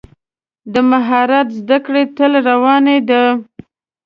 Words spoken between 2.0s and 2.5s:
تل